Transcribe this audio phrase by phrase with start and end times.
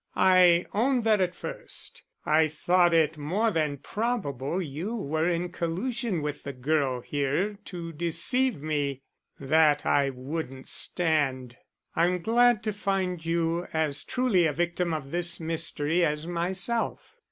[0.15, 6.23] I own that at first I thought it more than probable you were in collusion
[6.23, 9.03] with the girl here to deceive me.
[9.39, 11.55] That I wouldn't stand.
[11.95, 17.15] I'm glad to find you as truly a victim of this mystery as myself."